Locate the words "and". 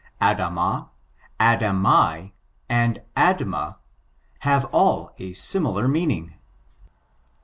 2.67-3.03